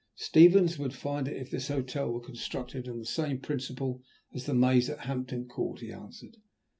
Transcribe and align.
"Stevens 0.15 0.79
would 0.79 0.95
find 0.95 1.27
it 1.27 1.37
if 1.37 1.51
this 1.51 1.67
hotel 1.67 2.11
were 2.11 2.25
constructed 2.25 2.89
on 2.89 2.97
the 2.97 3.05
same 3.05 3.37
principle 3.37 4.01
as 4.33 4.47
the 4.47 4.53
maze 4.55 4.89
at 4.89 5.01
Hampton 5.01 5.47
Court," 5.47 5.79
he 5.81 5.93
answered. 5.93 6.37